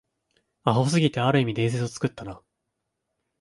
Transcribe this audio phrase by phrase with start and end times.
[0.63, 2.41] アホすぎて、ある意味伝説を作ったな